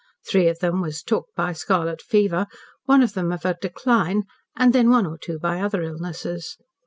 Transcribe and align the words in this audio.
Three 0.27 0.47
of 0.47 0.57
them 0.57 0.81
"was 0.81 1.03
took" 1.03 1.27
by 1.35 1.53
scarlet 1.53 2.01
fever, 2.01 2.47
then 2.87 3.01
one 3.01 3.03
of 3.35 3.45
a 3.45 3.53
"decline," 3.61 4.23
then 4.59 4.89
one 4.89 5.05
or 5.05 5.19
two 5.19 5.37
by 5.37 5.61
other 5.61 5.83
illnesses. 5.83 6.57